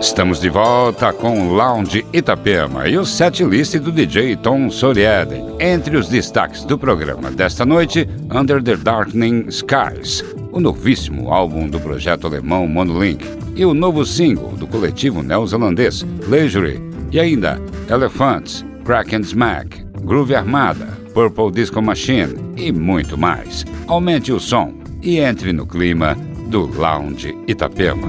Estamos 0.00 0.40
de 0.40 0.48
volta 0.48 1.12
com 1.12 1.52
Lounge 1.52 2.06
Itapema 2.10 2.88
e 2.88 2.96
o 2.96 3.04
set 3.04 3.44
list 3.44 3.76
do 3.76 3.92
DJ 3.92 4.34
Tom 4.34 4.70
Sorieden. 4.70 5.56
Entre 5.60 5.94
os 5.94 6.08
destaques 6.08 6.64
do 6.64 6.78
programa 6.78 7.30
desta 7.30 7.66
noite, 7.66 8.08
Under 8.34 8.62
the 8.62 8.76
Darkening 8.76 9.48
Skies, 9.48 10.24
o 10.52 10.58
novíssimo 10.58 11.30
álbum 11.30 11.68
do 11.68 11.78
projeto 11.78 12.26
alemão 12.26 12.66
Monolink 12.66 13.26
e 13.54 13.62
o 13.66 13.74
novo 13.74 14.06
single 14.06 14.52
do 14.52 14.66
coletivo 14.66 15.22
neozelandês 15.22 16.06
Leisure 16.26 16.80
e 17.12 17.20
ainda 17.20 17.60
Elephants, 17.90 18.64
Crack 18.86 19.14
and 19.14 19.20
Smack, 19.20 19.84
Groove 20.02 20.34
Armada, 20.34 20.86
Purple 21.12 21.50
Disco 21.52 21.82
Machine 21.82 22.36
e 22.56 22.72
muito 22.72 23.18
mais. 23.18 23.66
Aumente 23.86 24.32
o 24.32 24.40
som 24.40 24.72
e 25.02 25.18
entre 25.18 25.52
no 25.52 25.66
clima 25.66 26.16
do 26.48 26.66
Lounge 26.66 27.36
Itapema. 27.46 28.08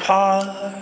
Apart. 0.00 0.74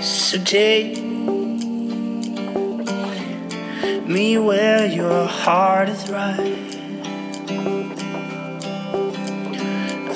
So 0.00 0.42
take 0.44 1.02
me 4.06 4.38
where 4.38 4.86
your 4.86 5.26
heart 5.26 5.88
is 5.88 6.10
right. 6.10 6.60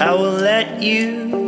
I 0.00 0.14
will 0.14 0.32
let 0.32 0.82
you 0.82 1.48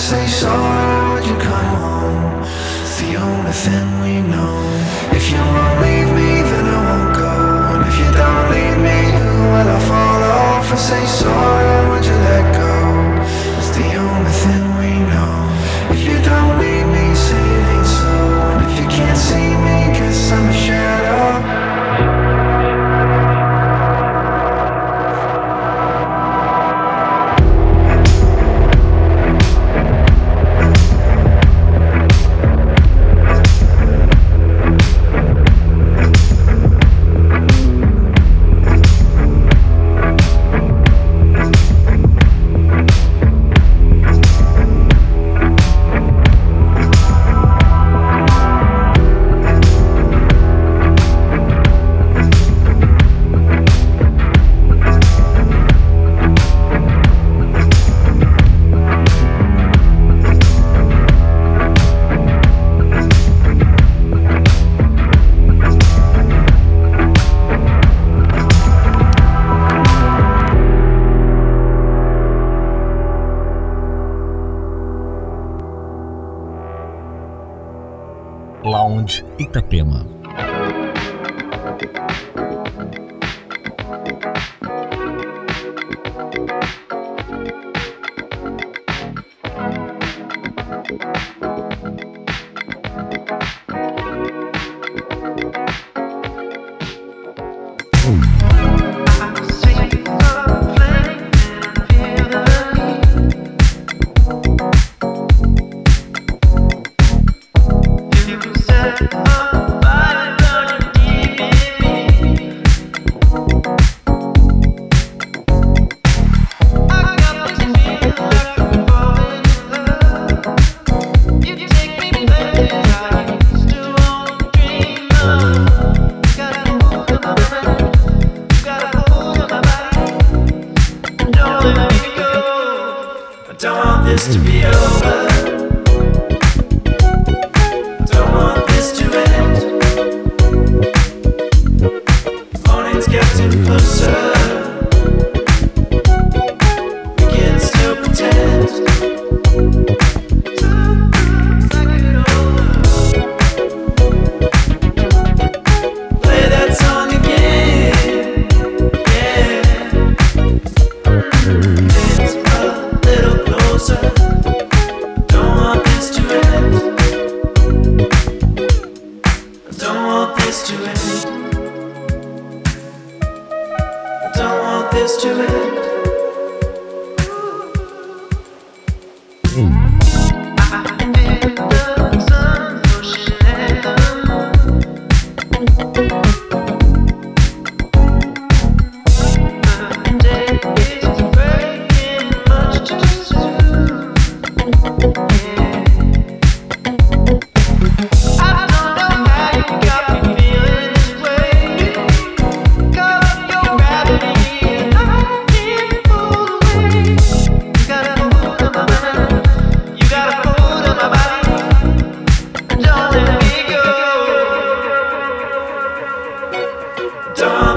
say 0.00 0.26
sorry, 0.26 1.12
would 1.12 1.26
you 1.26 1.36
come 1.36 1.76
home? 1.76 2.42
It's 2.80 3.00
the 3.02 3.16
only 3.16 3.52
thing 3.52 3.86
we 4.00 4.22
know. 4.32 4.56
If 5.12 5.30
you 5.30 5.36
won't 5.36 5.76
leave 5.84 6.10
me, 6.18 6.30
then 6.50 6.64
I 6.76 6.78
won't 6.88 7.16
go. 7.18 7.32
And 7.72 7.82
if 7.86 7.96
you 8.00 8.10
don't 8.20 8.46
leave 8.54 8.78
me, 8.88 8.98
who 9.20 9.32
will 9.52 9.68
I 9.76 9.80
fall 9.90 10.22
off 10.22 10.70
and 10.70 10.80
say 10.80 11.04
sorry, 11.04 11.90
would 11.90 12.04
you 12.06 12.14
let 12.14 12.56
go? 12.56 12.69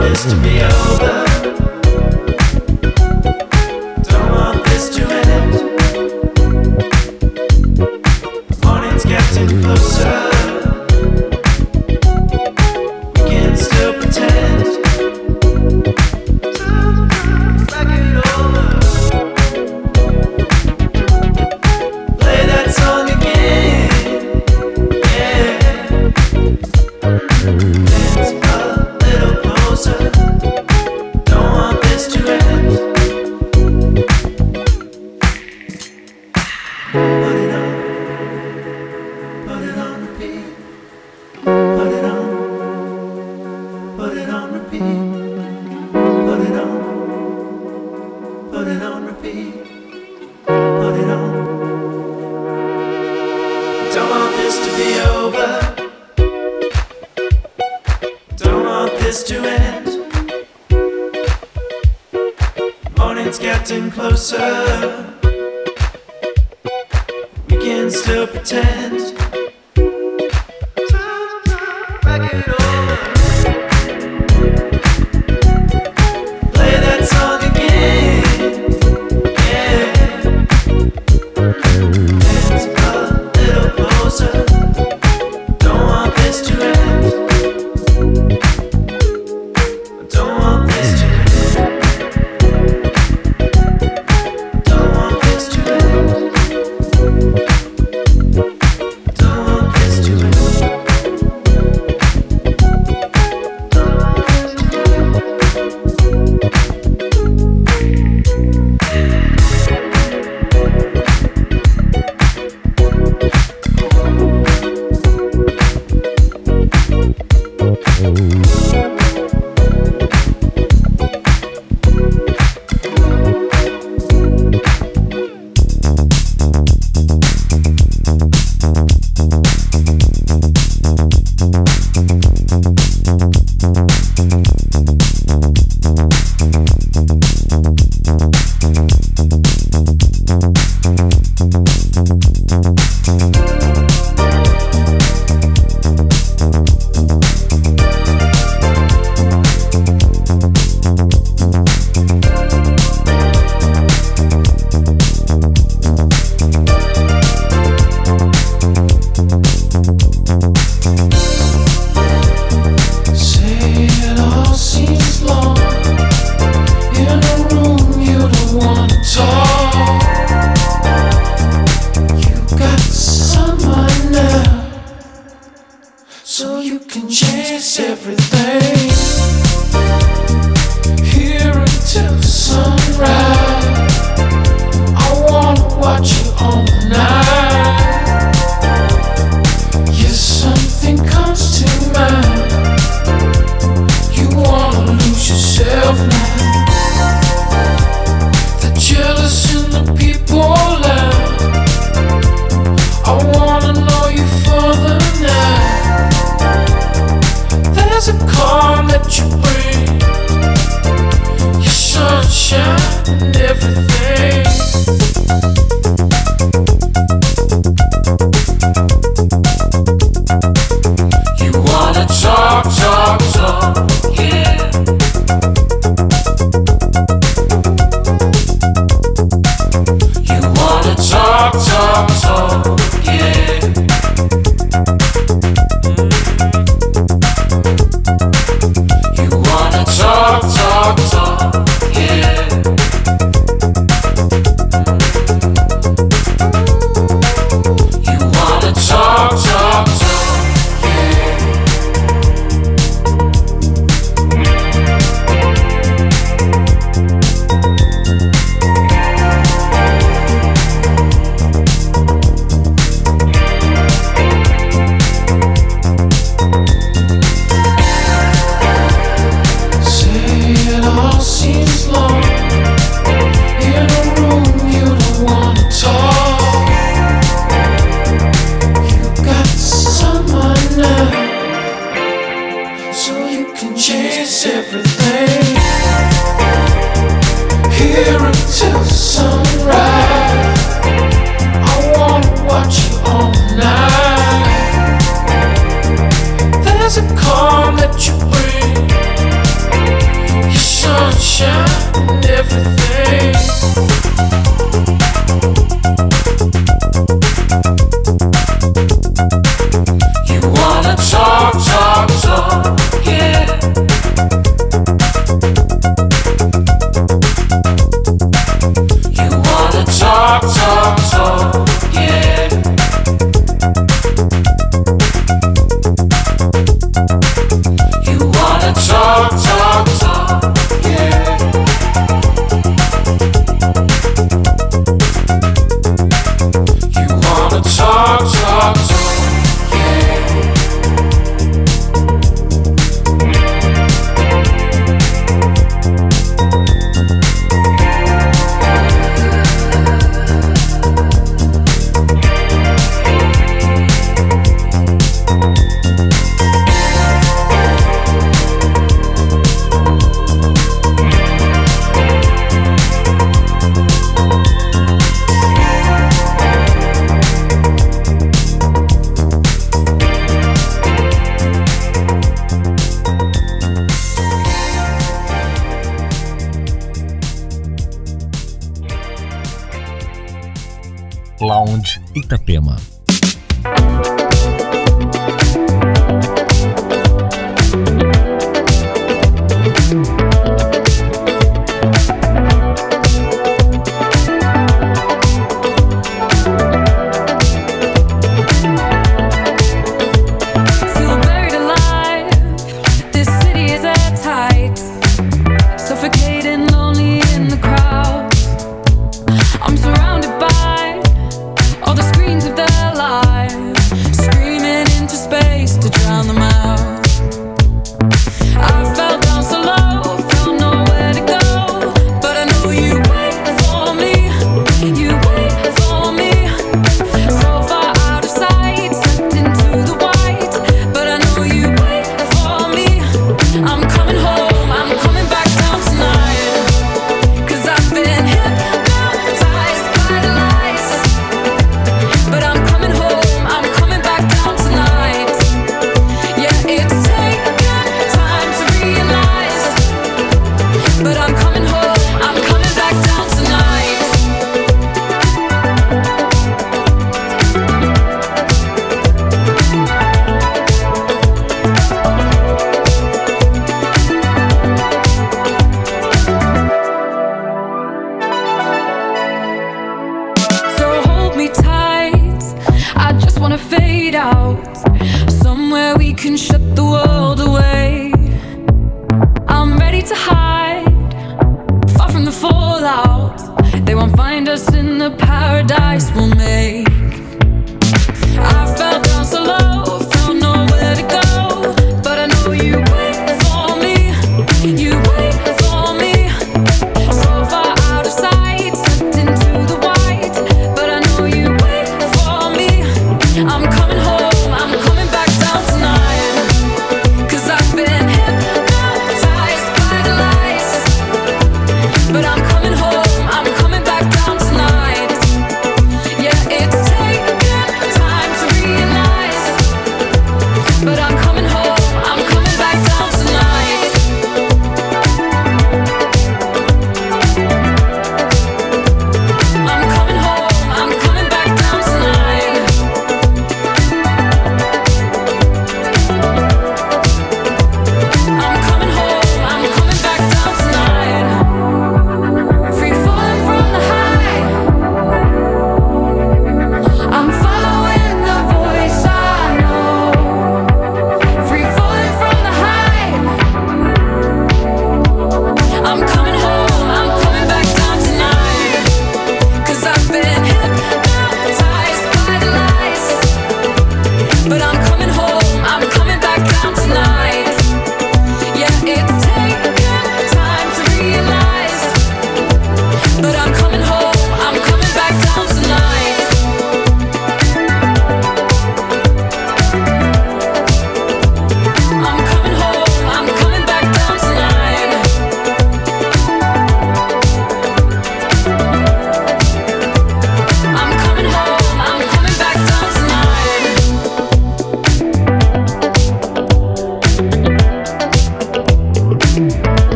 all 0.00 0.06
is 0.06 0.24
to 0.24 0.36
be 0.36 0.62
over. 0.62 1.29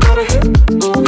gotta 0.00 0.24
hit 0.24 0.42
the 0.68 1.07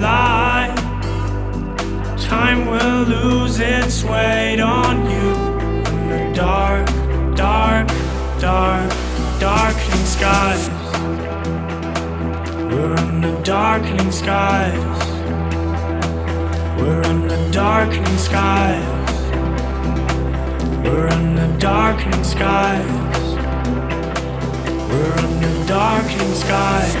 Lie. 0.00 0.74
Time 2.16 2.66
will 2.66 3.02
lose 3.04 3.58
its 3.60 4.04
weight 4.04 4.60
on 4.60 5.10
you 5.10 5.30
in 5.90 6.08
the 6.08 6.32
dark, 6.34 6.86
dark, 7.34 7.88
dark, 8.40 8.90
darkening 9.40 10.06
skies. 10.06 10.68
We're 12.70 12.96
in 12.98 13.20
the 13.20 13.40
darkening 13.42 14.12
skies. 14.12 15.08
We're 16.78 17.02
in 17.02 17.26
the 17.26 17.50
darkening 17.50 18.18
skies. 18.18 18.84
We're 20.84 21.08
in 21.08 21.34
the 21.34 21.56
darkening 21.58 22.24
skies. 22.24 22.86
We're 24.90 25.18
in 25.24 25.40
the 25.40 25.64
darkening 25.66 26.34
skies. 26.34 26.94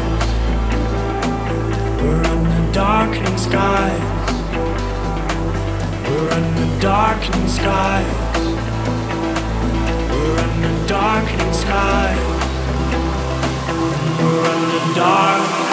We're 2.02 2.37
darkening 2.78 3.36
skies. 3.36 4.00
We're 6.08 6.30
in 6.38 6.54
the 6.54 6.78
darkening 6.80 7.48
skies. 7.48 8.06
We're 10.12 10.38
in 10.44 10.60
the 10.62 10.86
darkening 10.86 11.52
skies. 11.52 12.18
We're 14.20 14.46
the 14.70 14.94
dark. 14.94 15.67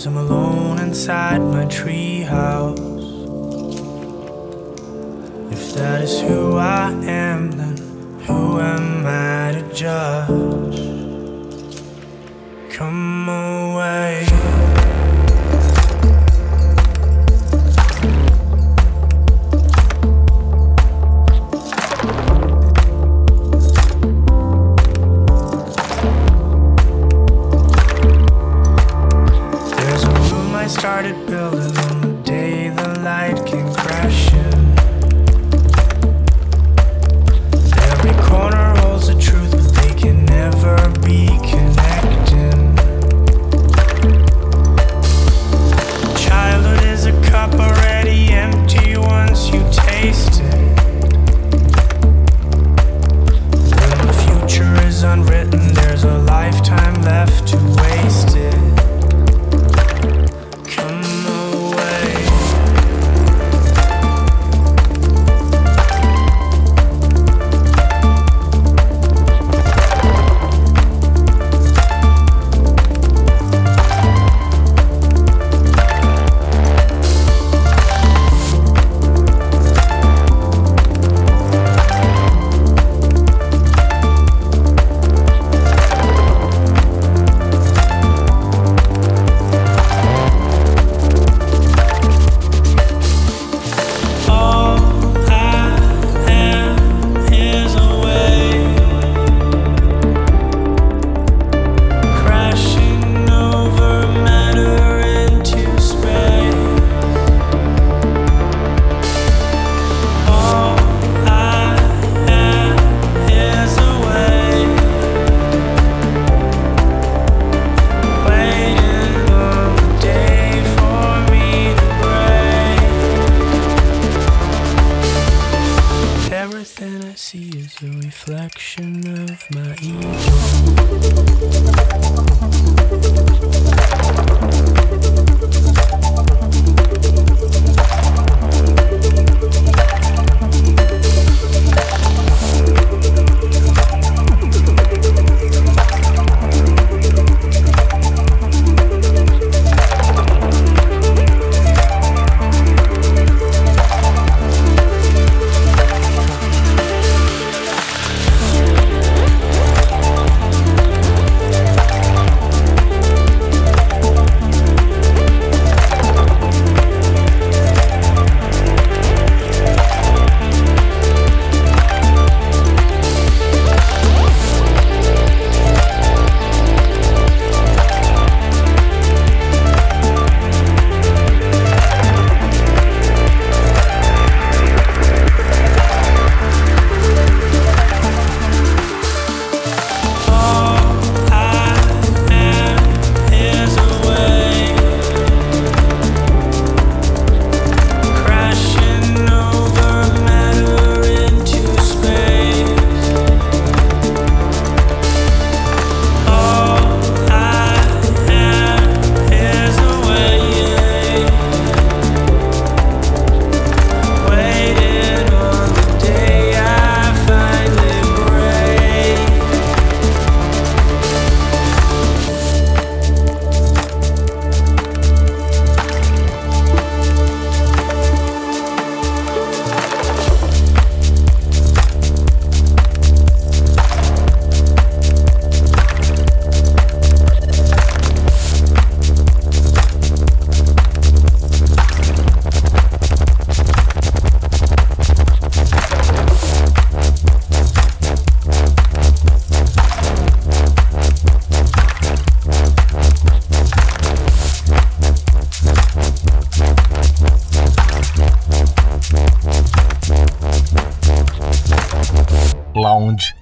Realities, 0.00 0.06
I'm 0.06 0.16
alone 0.16 0.78
inside 0.78 1.40
my 1.40 1.64
treehouse. 1.64 2.78
If 5.52 5.74
that 5.74 6.02
is 6.02 6.20
who 6.20 6.56
I 6.56 6.90
am, 7.04 7.52
then 7.52 7.76
who 8.26 8.60
am 8.60 9.06
I 9.06 9.52
to 9.52 9.74
judge? 9.74 10.19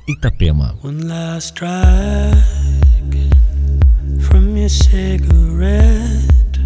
Itapema. 0.09 0.75
One 0.83 1.09
last 1.09 1.55
drag 1.55 2.35
from 4.27 4.57
your 4.57 4.69
cigarette 4.69 6.59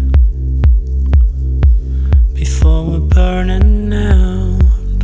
before 2.33 2.85
we're 2.85 2.99
burning 2.99 3.93
out. 3.93 4.99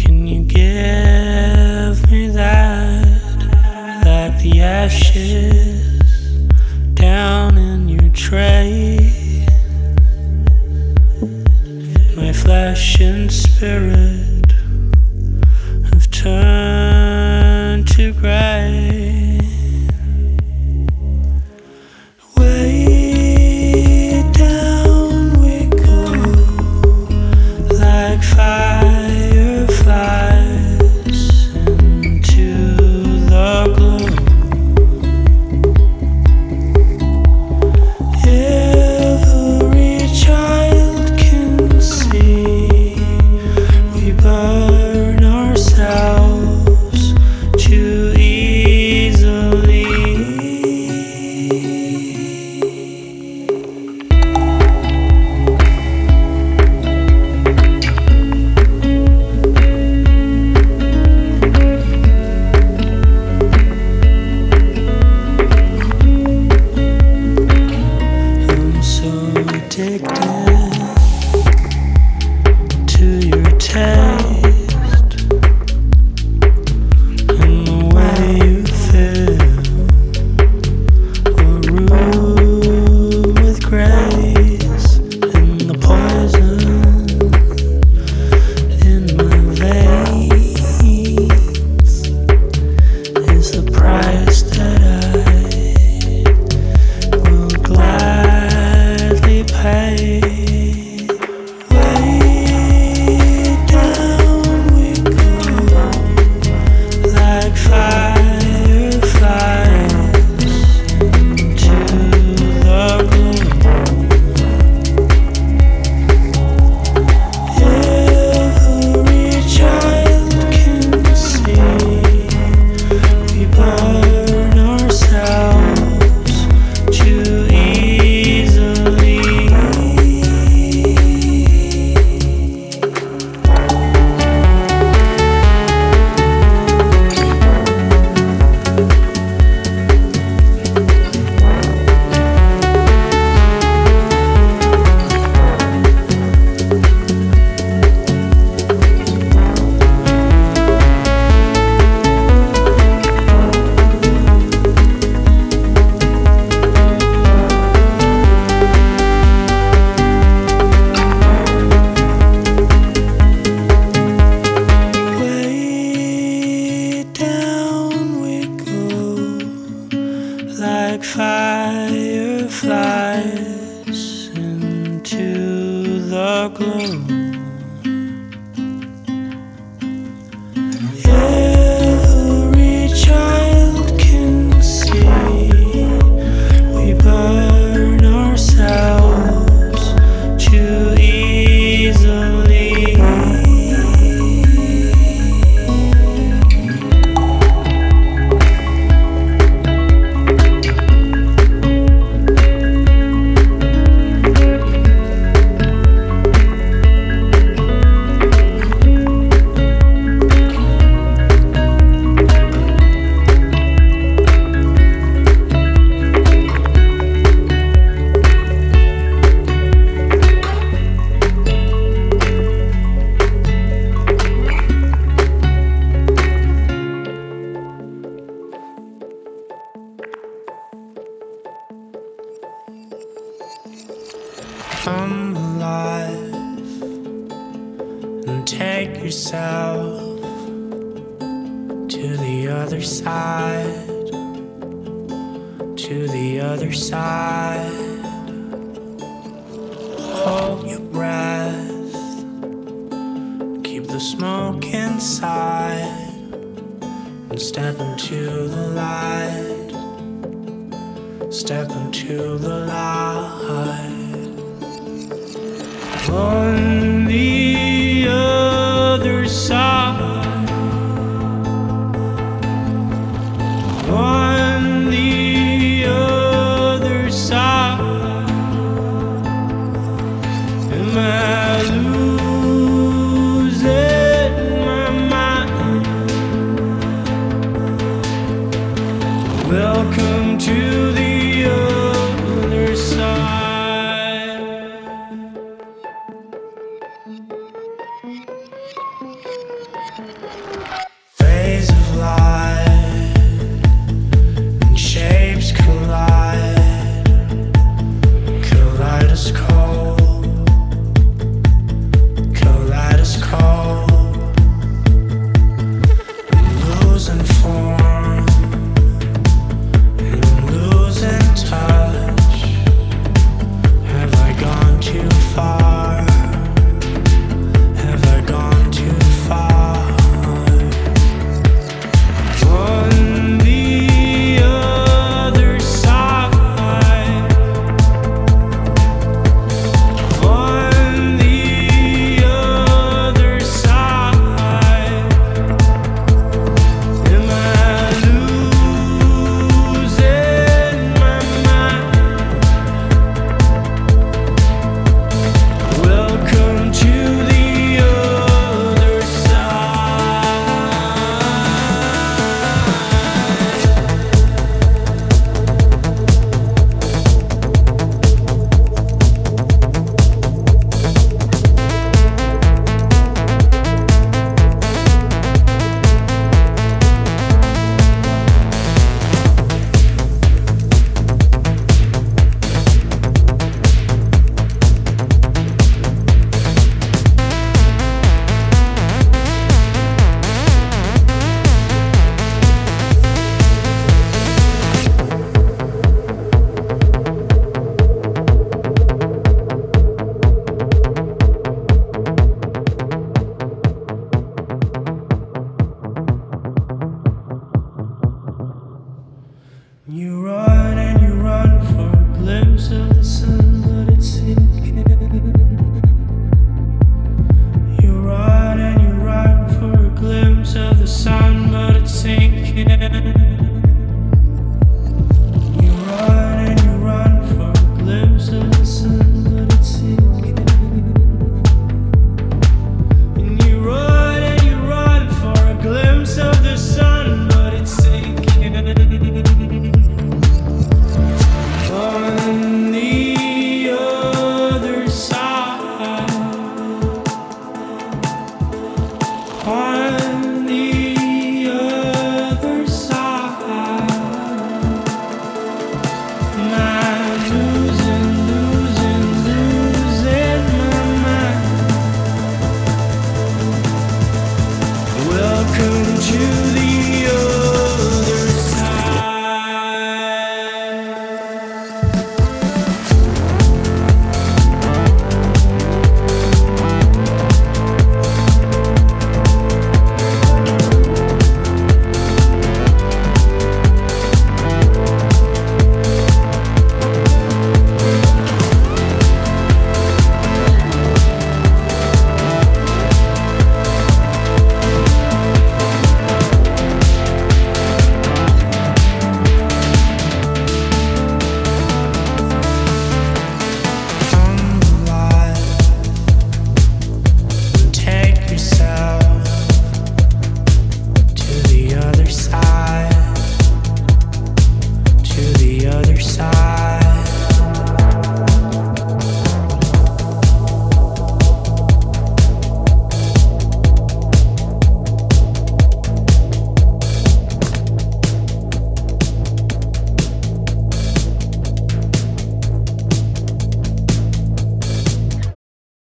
Can 0.00 0.26
you 0.26 0.44
give 0.44 2.10
me 2.10 2.28
that, 2.28 3.38
like 4.04 4.36
the 4.42 4.60
ashes 4.60 5.80
down 6.94 7.56
in 7.58 7.88
your 7.88 8.10
tray? 8.10 9.46
My 12.16 12.32
flesh 12.32 13.00
and 13.00 13.30
spirit 13.32 13.99